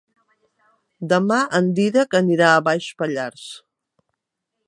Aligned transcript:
Demà 1.11 1.37
en 1.59 1.67
Dídac 1.81 2.17
anirà 2.21 2.49
a 2.53 2.65
Baix 2.69 2.87
Pallars. 3.03 3.47